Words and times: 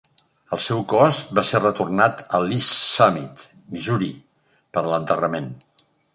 El 0.55 0.59
seu 0.67 0.79
cos 0.93 1.19
va 1.39 1.43
ser 1.49 1.61
retornat 1.63 2.23
a 2.39 2.39
Lee's 2.47 2.71
Summit, 2.79 3.45
Missouri, 3.75 4.11
per 4.77 4.85
a 4.87 4.91
l'enterrament. 4.95 5.55